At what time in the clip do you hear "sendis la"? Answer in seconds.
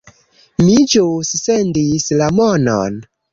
1.41-2.31